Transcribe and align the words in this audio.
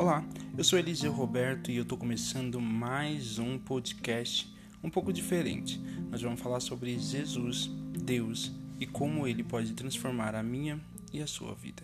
Olá, 0.00 0.24
eu 0.56 0.64
sou 0.64 0.78
Eliseu 0.78 1.12
Roberto 1.12 1.70
e 1.70 1.76
eu 1.76 1.82
estou 1.82 1.98
começando 1.98 2.58
mais 2.58 3.38
um 3.38 3.58
podcast 3.58 4.50
um 4.82 4.88
pouco 4.88 5.12
diferente. 5.12 5.78
Nós 6.10 6.22
vamos 6.22 6.40
falar 6.40 6.60
sobre 6.60 6.98
Jesus, 6.98 7.66
Deus 8.02 8.50
e 8.80 8.86
como 8.86 9.26
ele 9.26 9.44
pode 9.44 9.74
transformar 9.74 10.34
a 10.34 10.42
minha 10.42 10.80
e 11.12 11.20
a 11.20 11.26
sua 11.26 11.54
vida. 11.54 11.82